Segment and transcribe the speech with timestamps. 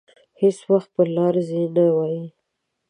[0.41, 2.23] هېڅ وخت په لاره ځي نه وايي.